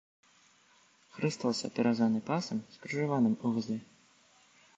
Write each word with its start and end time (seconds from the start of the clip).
Хрыстос 1.17 1.57
апяразаны 1.69 2.19
пасам, 2.31 2.57
скрыжаваным 2.77 3.35
у 3.45 3.53
вузле. 3.53 3.79